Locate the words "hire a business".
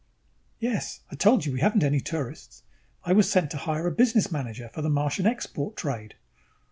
3.57-4.31